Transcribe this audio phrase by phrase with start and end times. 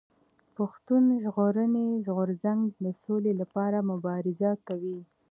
[0.57, 4.99] پښتون ژغورني غورځنګ د سولي لپاره مبارزه کوي.